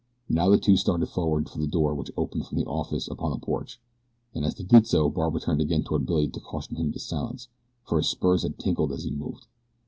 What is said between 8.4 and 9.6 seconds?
had tinkled as he moved.